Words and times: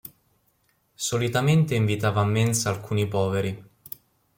Solitamente 1.09 1.75
invitava 1.75 2.21
a 2.21 2.25
mensa 2.25 2.71
alcuni 2.71 3.07
poveri. 3.07 3.63